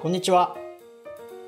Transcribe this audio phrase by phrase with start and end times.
[0.00, 0.56] こんにちは。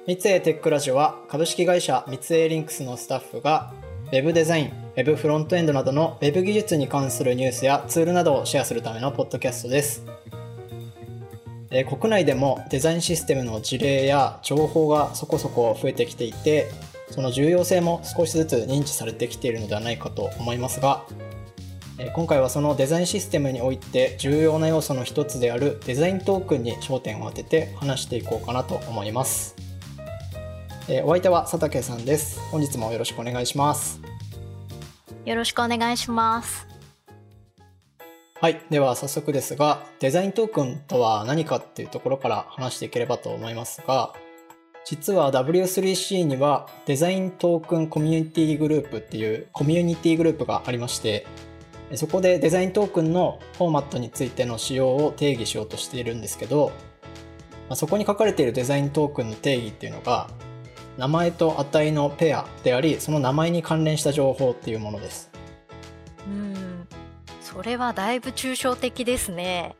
[0.08, 3.72] 三井テックラジオは株式会社三井リンクスのスタッフが
[4.10, 10.04] Web デザイン、Web フロントエンドなどの Web 技術に関するニュースやツールなどをシェアするためのポッドキャストです。
[11.70, 16.72] え国内でもデザインシステムの事例や情報がそこそこ増えてきていて
[17.10, 21.04] その重要性も少しずつ認知されてきているのではないかと思いますが
[22.14, 29.54] 今回はそのデザインシステムにおいて重要な要素の一つであるデザイントークンに焦点を当てて話していこうかなと思います。
[31.04, 32.40] お相手は佐竹さんです。
[32.50, 34.00] 本日もよろしくお願いします。
[35.26, 36.66] よろしくお願いします。
[38.40, 38.62] はい。
[38.70, 44.14] では早速ですがデザイントークンとは何かっていうところから話していければと思いますが
[44.86, 51.26] 実は W3C にはデザイントークンコミュニティグループっていうコミュニティグループがありまして
[51.94, 56.72] そこでデザイントークンのフォーマットについての仕様を定義しようとしているんですけど、
[57.68, 60.28] まそこに書かれているデザイントークンの定義っていうのが
[60.98, 65.30] 名前と値のペアでありその名前に関連した情報っていうものです。
[66.26, 66.86] うん。
[67.40, 69.74] それはだいぶ抽象的ですね。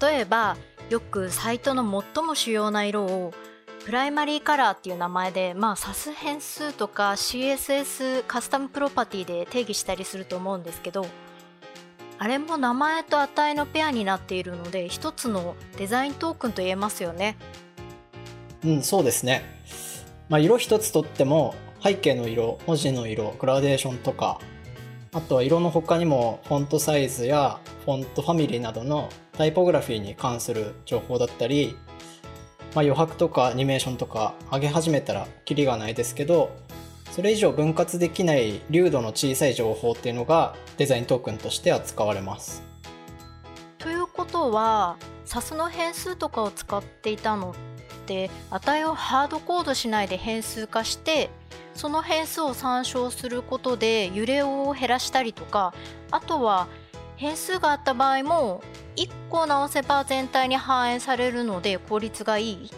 [0.00, 0.56] 例えば
[0.88, 1.82] よくサイトの
[2.14, 3.32] 最も主要な色を
[3.84, 11.06] プライマリーカラーっていう名前で、まあ、SAS 変数とか CSS カスタムプロパティで定義したりすると思うんですけど
[12.18, 17.36] あれも名前と値のペアになっているので一つのデザイントークンと言えますよね。
[18.62, 19.42] うんそうですね、
[20.28, 24.38] まあ、色一つとっても背景の色文字の色グラデーションとか
[25.12, 31.74] あとは色の他にもフォントサイズやフォントファミリーなどのタイポグラフィーに関する情報だったり
[32.74, 36.56] まあ、余白とかアニメーションとか上げ始めたらキリがないですけど
[37.10, 42.62] それ以上分割できない流度の小さい情報っていうのがデザイントークンとして扱われます。
[43.78, 47.54] ということは SAS の変数とかを使っていたのっ
[48.06, 51.30] て値をハードコードしないで変数化して
[51.74, 55.72] その変数を参照することで揺れを減らしたりとか
[56.10, 56.68] あとは
[57.16, 58.62] 変数があった場合も
[58.96, 62.70] 1個直せば全体に反映されるので効率がいい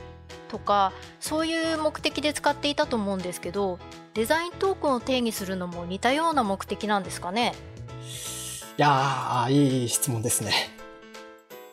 [0.48, 3.78] とかそういう目的で使っていたと思うんですけど
[4.14, 7.54] デザイントークンを定義するのも似たような目的なんですかね？
[8.78, 10.52] いやいい質問ですね。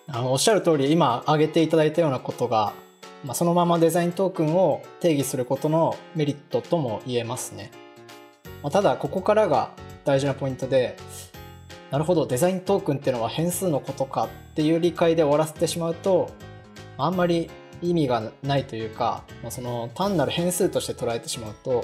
[0.08, 2.74] あのおっしゃる通り今挙げていただいたようなことが、
[3.24, 7.72] まあ、そのままデザイントークンを定義することのメリットとも言えますね、
[8.64, 9.70] まあ、ただここからが
[10.06, 10.98] 大事なポイントで
[11.92, 16.32] なるほどデザイントークンっていうのは変数のことかっていう理解で終わらせてしまうと
[16.98, 17.50] あんまり
[17.82, 21.84] 意味がないというか、まあ、その単なる変数として捉えてしまうと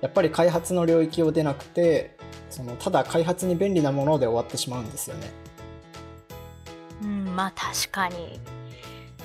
[0.00, 2.16] やっぱり開発の領域を出なくて
[2.48, 5.30] そのただ開発に便利なもので終わってしまうんですよね。
[7.02, 8.40] うんまあ確かに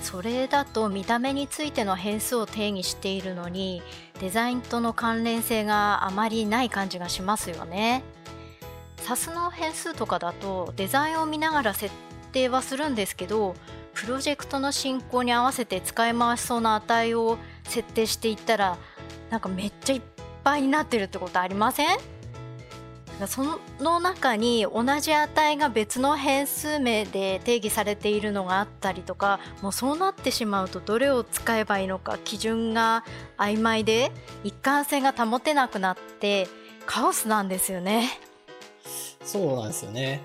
[0.01, 3.81] それだと見た目についての変数を定義しているのに
[4.19, 8.03] デザインとの関連性があまりない感じがしますよね。
[9.05, 11.93] SAS の変数とかだとデザインを見ながら設
[12.31, 13.55] 定はするんですけど
[13.93, 18.77] プロジェクトの進行に合わせて使い回しそうな値を設定していったら
[19.29, 20.01] なんかめっちゃいっ
[20.43, 21.87] ぱいになってるってことありません？
[23.27, 33.05] その中に同じ値が別の変数名で定義されているのがあったりとかもうそうなってしまうとどれを使えばいいのか基準が
[33.37, 34.11] 曖昧で
[34.43, 36.49] 一貫性が保てなくなって
[36.85, 38.09] カオスなんですよね。
[39.23, 40.21] そうなんですよね。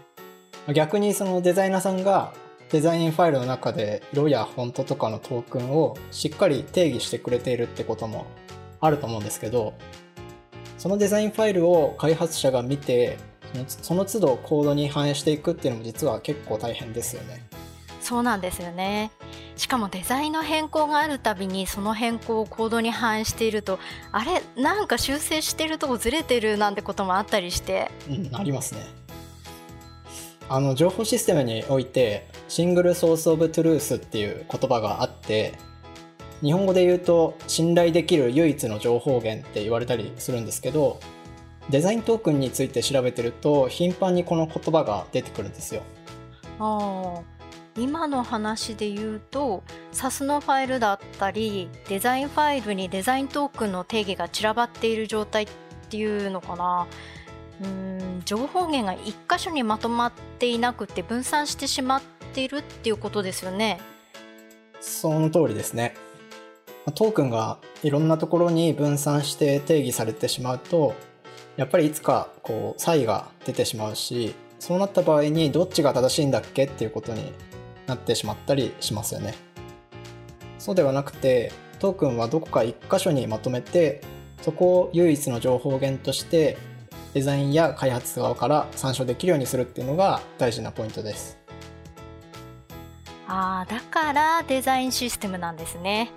[0.75, 2.32] 逆にそのデザイナーさんが
[2.71, 8.26] デザインファイルの中で色やフォントとかのトークンをしっかり定義してくれているってことも
[8.81, 9.75] あると思うんですけど
[10.78, 13.19] そのデザインファイルを開発者が見て
[13.66, 17.44] その都度コードに反映していくっていうのも実は結構大変ですよね。
[18.00, 19.10] そうなんですよね。
[19.60, 23.78] しかもデザインの変更があるたびにその変更をコードに反映していると
[24.10, 24.43] あれ？
[24.56, 27.91] なんか修正してるとこずれてるなんてこともあったりして。
[28.09, 28.81] うん、ありますね。
[30.49, 35.52] あの情報システムにおいてシングルソースオブトゥルースっていう言葉があって
[36.43, 41.00] 日本語で言うと信頼できる唯一の情報源って言われたりするんですけど
[41.69, 45.82] デザイントークンについて調べてると頻繁にこの言葉が出てくるんですよ。
[46.58, 47.20] あ
[47.76, 49.62] 今の話で言うと
[49.93, 55.49] SAS のファイルだったりデザインファイルにデザイントークンの定義が散らばっている状態っ
[55.88, 56.87] ていうのかな
[57.62, 62.02] うん情報源が1箇所にまとまっていなくて分散してしまっ
[62.32, 63.81] ているっていうことですよね。
[64.81, 65.94] その通りですね。
[66.94, 70.94] トークンがいろんなところに分散して定義されてしまうと
[71.56, 77.32] やっぱりいつかこう差異が出てしまうしそうなった場合にどっちが正しいんだっけっていうことに
[77.90, 79.34] なってしまったりしますよね。
[80.58, 84.02] そうではなくてトークンはどこか1箇所にまとめて
[84.42, 86.56] そこを唯一の情報源として
[87.14, 91.38] デザインや開発側から参照できるようにするっていうのが大事なポイントです。
[93.26, 96.10] ああだからデザインシステムなんですね。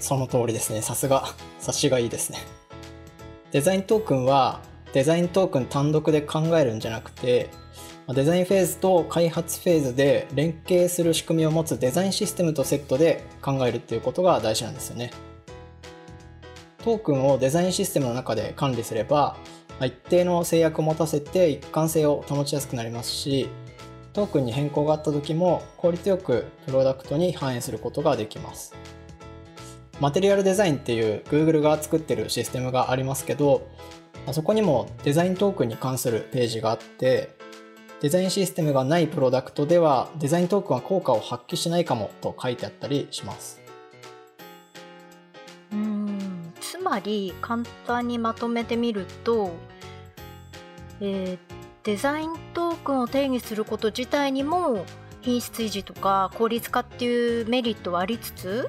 [0.00, 0.82] その通りですね。
[0.82, 1.28] さすが。
[1.60, 2.38] 察しがいいですね。
[3.52, 4.60] デザイントークンは
[4.92, 7.48] デザイントークン単独で考えるんじゃなくて
[8.08, 15.10] デザインフェーズと開発フェーズで連携する仕組みを持つデザインシステムとセットで考えるっていうことが大事なんですよね。
[16.84, 19.38] トークンをデザインシステムの中で管理すれば
[19.80, 23.48] 一定の制約を持たせて一貫性を保ちやすくなりますし
[24.12, 28.74] トークンに変更があった時も効率よくプロダクトに反映することができます。
[29.98, 33.66] マテリアルデザインっていう Google が作ってるシステムがありますけど
[34.32, 37.30] そこにもデザイントークンに関するページがあって
[38.04, 43.62] デザインシステムがないプロダクトではデザイントークンは効果を発揮しないかもと書いてあったりします
[45.72, 49.52] うんつまり簡単にまとめてみると、
[51.00, 51.38] えー、
[51.84, 54.84] デザイントークンを定義すること自体にも
[55.22, 58.68] 品質維持とか効率化っていうメリットはありつつ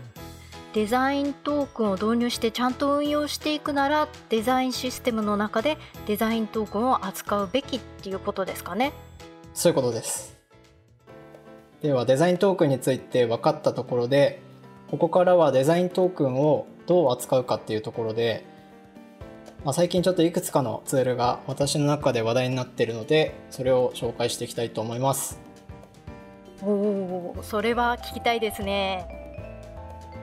[0.72, 5.78] デザイントークンを導入してちゃんと運用していくならデザインシステムの中で
[6.08, 8.94] デザイントークンを扱うべきっていうことですかね。
[9.56, 10.36] そういうことです。
[11.82, 14.42] ではデザイントークンについて分かったところで
[14.90, 18.46] ここからはデザイントークンをどう扱うかっていうところで、
[19.64, 25.40] まあ、最近ちょっといくつかのツールが私の中で話題になっているのでそれを紹介していきたいと思います。
[26.62, 29.08] おおそれは聞きたいですね。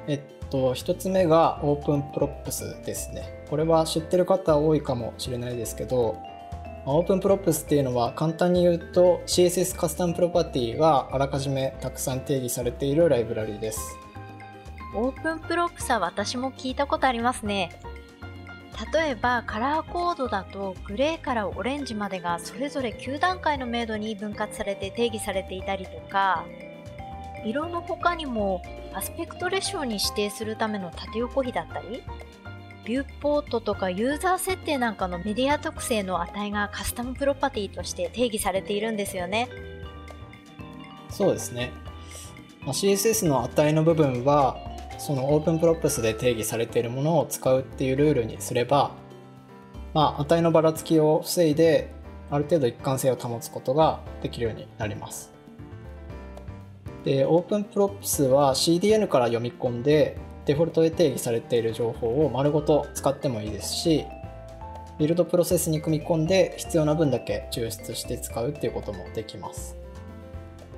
[0.09, 0.21] えっ
[0.51, 3.47] と1つ目が Open Props ですね。
[3.49, 6.19] これは知ってる方多いかもしれないですけど
[6.85, 13.97] Open Props っていうのは簡単に言うと CSS カスタムプロパティがあらかじめたくさん定義されているライブラリーです。
[14.95, 17.71] Open Props は私も聞いたことありますね。
[18.93, 26.45] 例えばカラーコードだとグレーからオレンジまでがそれぞれ9段階の明度に分割されて定義されていたりとか
[27.45, 28.61] 色の他にも
[28.93, 32.03] aspect-ratio に指定するための縦横比だったり
[32.85, 39.49] ビューポートとかユーザー設定なんかのメディア特性の値がカスタムプロパティとして定義されているんですよね。
[41.11, 41.71] そうですね。
[42.67, 44.57] CSS の値の部分は
[44.99, 48.93] その Open Props で定義されているものを使うっていうルールにすれば、
[49.95, 51.93] まあ、値のばらつきを防いで
[52.31, 55.33] ある程度一貫性を保つことができるようになります。
[57.05, 60.17] で、 Open Props は CDN から読み込んで
[60.47, 64.05] デフォルトで定義されている情報を丸ごと使ってもいいですし
[64.99, 69.77] ビルドプロセスに組み込んで必要な分だけ抽出して使うっていうこともできます。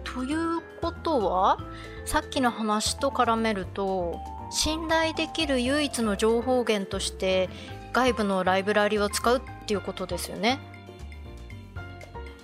[0.04, 1.58] ということは
[2.04, 4.20] さっきの話と絡めると
[4.50, 7.48] 信頼できる唯一の情報源として
[7.92, 10.60] 外部のライブラリを使うっていうことですよね。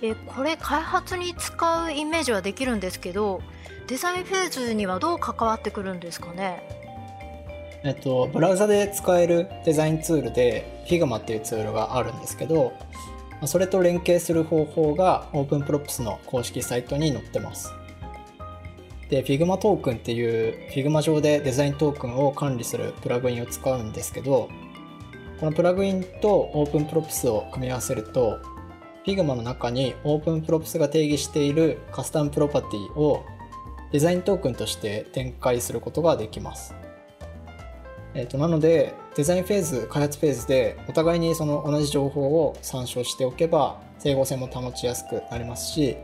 [0.01, 3.41] えこれ開発に使うイメージはできるんですけど
[3.87, 6.80] デザインフェーズにはどう関わってくるんですかね？
[7.83, 12.73] えっと、ブラウザで使えるデザインツールで Figma っていうツールがあるんですけど
[13.45, 17.73] それと連携する方法が OpenProps の公式サイトに載ってます。
[19.09, 24.47] で Figma トークンっていう Figma 上でデザイントークンを管理するプラグインを使うんですけど
[25.39, 28.39] このプラグインと OpenProps を組み合わせると
[29.05, 33.25] Figma の中に OpenProps が定義しているカスタムプロパティを
[33.91, 36.75] デザイントークンとして展開することができます。
[38.13, 45.95] えーと、なのでデザインフェーズ開発フェーズでお互いにその同じ情報を参照しておけば整合性も保ちやすくなりますし、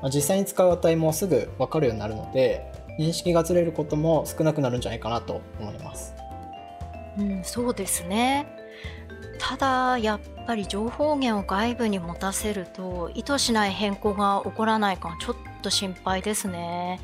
[0.00, 6.14] まあ、実際に使う値もすぐ分かるようになるので認識がずれることも少なくなるんじゃないかなと思います。
[7.18, 8.46] うん、そうですね
[9.38, 17.00] ただやっぱり情報源を外部に持たせると意図しない変更が起こらないかちょっと心配ですね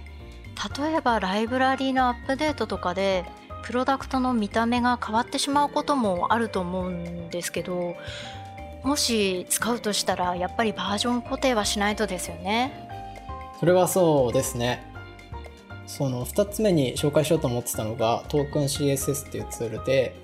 [0.78, 3.24] 例えばライブラリーのアップデートとかで
[3.64, 7.96] プロダクトの見た目が変わってしまうこともあると思うんですけど
[8.82, 12.88] もし使うとしたらやっぱりバージョン固定はしないとですよね
[13.58, 14.86] それはそうですね
[15.86, 20.14] その2つ目に紹介しようと思ってたのがトークン CSS っていうツールで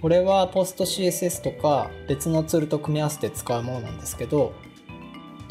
[0.00, 4.52] これはポスト CSS とか別のツールと組み合わせて使うものなんですけど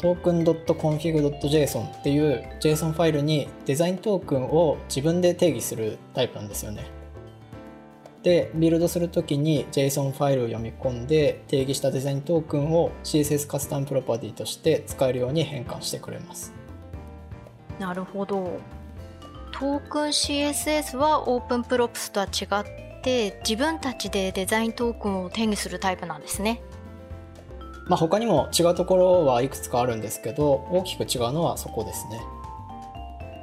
[0.02, 7.01] トークン .config.json っていう JSON ファイルにデザイントークンを自分で定義するタイプなんですよね。
[8.22, 16.52] でビルドするときに JSON ファイルを読み込んで定義したデザイントークンを CSS カスタムプロパティとして使えるように変換してくれます
[17.78, 18.60] なるほど
[19.50, 26.62] トトークン CSS はオープンプロプスとは違って自分たちでデザイントークンを手にするタイプなんですね。
[27.86, 32.20] まあ、他にも違うところはいくつかあるんですけど大きく違うのはそこですね。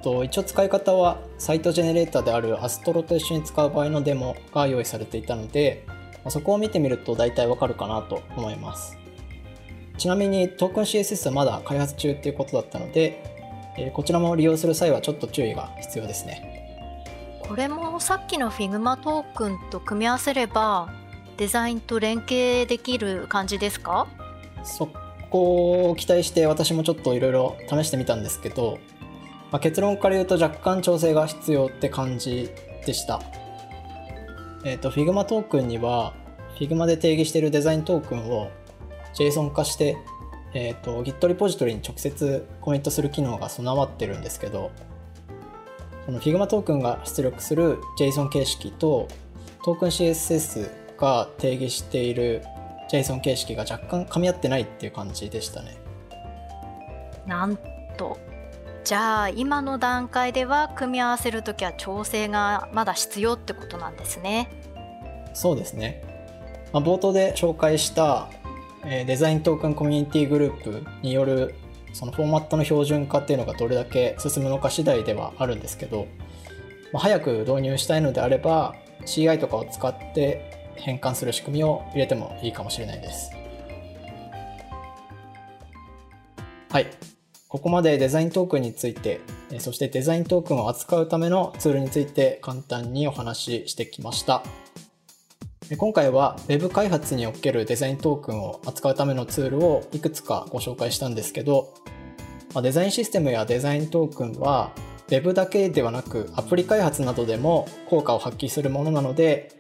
[0.02, 5.86] と一応使い方はサイトジェネレーターであるアストロと一緒に使う場合のデモが用意されていたので
[6.28, 8.98] そこを見てみると大体わかるかなと思います。
[9.98, 16.56] ちなみにトークン CSS はまだ開発中っていうことだったのでこちらも利用する際はちょっと注意が必要ですね。
[17.48, 20.94] これもさっきの Figma トークンと組み合わせれば
[21.38, 24.08] デザインと連携できる感じですか？
[24.64, 24.88] そ
[25.30, 28.78] こを期待して私もちょっといろいろ試してみたんですけど
[29.52, 32.50] まあ、結論から言うと若干調整が必要って感じ
[32.86, 33.22] でした。
[34.64, 36.14] えっ、ー、と、Figma トークンには
[36.60, 38.52] Figma で定義しているデザイントークンを
[39.16, 39.98] JSON 化して、
[40.54, 44.72] えっ、ー、と Git リポジトリに直接コミットする機能が備わってるんですけど、
[46.06, 49.08] その Figma トークンが出力する JSON 形式と
[49.64, 52.44] トークン CSS が定義している
[52.92, 55.78] JSON 形式が若干噛み合ってないっていう感じでしたね。
[57.26, 57.58] なん
[57.98, 58.18] と
[58.84, 64.50] じゃあ今の段階では組み合わせる時は調整がまだ必要ってことなんですね。
[65.34, 66.04] そうですね。
[66.74, 68.30] まあ、冒頭で紹介した、
[68.86, 71.56] えー、デザイントークンコミュニティグループによる
[71.94, 76.08] そのフォーマットの標準化っていうのがどれだけ進むのか次第ではあるんですけど、
[76.94, 83.32] まあ、早く導入したいのであれば CI とかを使って変換する仕組みを入れてもいいかもしれないです。
[86.70, 87.09] はい。
[87.50, 89.22] ここまでデザイントークンについて、
[89.58, 94.44] そしてデザイントークンを扱うためのツールについて簡単にお話ししてきました。
[95.76, 101.74] 今回は Web 開発におけるデザイントークンを扱うためのツールをいくつかご紹介したんですけど、
[102.62, 104.72] デザインシステムやデザイントークンは
[105.10, 109.56] Web だけではなくアプリ開発などでも効果を発揮するものなので、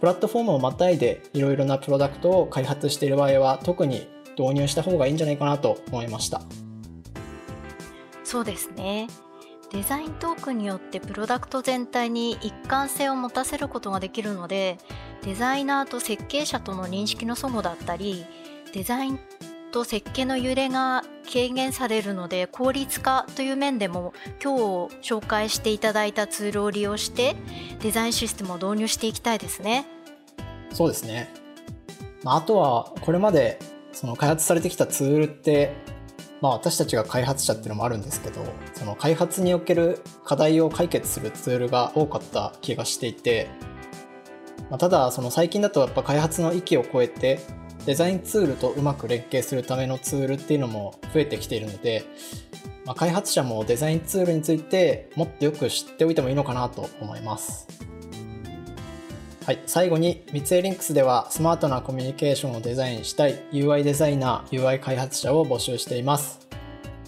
[0.00, 6.42] プラットフォームをまたいでいろいろなプロダクトを開発している場合は特に導入した方がいいんじゃないかなと思いました。
[8.30, 9.08] そうですね
[9.72, 14.78] デザイントークによってプロダクト全体に一貫性を持たせることができるので
[15.24, 18.24] デザイナーと設計者との認識の齟齬だったり
[18.72, 19.20] デザイン
[19.72, 27.34] と設計の揺れが軽減されるので効率化という面でも今日紹介していただいたツールを利用して
[27.80, 29.86] デザインシステムを導入していきたいですね。
[30.72, 31.28] そうですね。
[32.22, 33.58] まあとはこれまで
[33.92, 35.74] その開発されてきたツールって
[36.40, 38.40] まあ、私たちが開発者っていうのもあるんですけど
[38.74, 43.48] その開発における課題を解決するツールが多かった気がしていて、
[44.70, 47.40] まあ、ただその最近だとやっぱ開発の域を超えて
[47.86, 52.04] デザインツールとうまく連携するためのツールっていうのも増えてきているので、
[52.84, 57.89] まあ、開発者もデザインツールについてもっとよく知っておいてもいいのかなと思います。
[59.46, 66.46] はい、最後に三井リンクスではスマートなコミュニケーションをデザインしたい UI デザイナー UI 開発者を募集しています。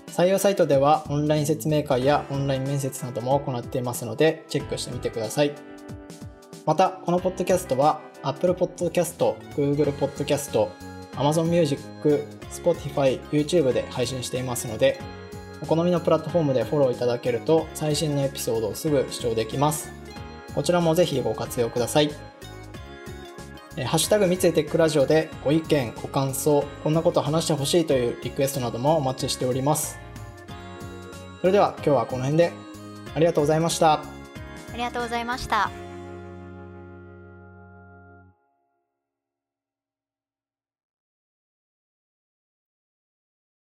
[0.07, 5.53] 採用サイトではオンライン説明会やオンライン面接なども行っていますのでチェックしてみてください。
[6.65, 10.69] またこのポッドキャストは Apple Podcast、Google Podcast、
[11.17, 11.83] Amazon Music、
[12.51, 14.99] Spotify、YouTube で配信していますので
[15.61, 20.02] お好みのプラットフォームでフォローいただけると最新のエピソードをすぐ視聴できます。
[20.55, 22.11] こちらもぜひご活用ください。
[23.85, 29.99] ハッシュタグ三井テックラジオでご意見、ご感想、こんなこと話してほしいというリクエストなどもお待ちしております。
[31.41, 32.53] それでは今日はこの辺で
[33.15, 33.95] ありがとうございました。
[33.95, 34.03] あ
[34.75, 35.82] りがとうございました。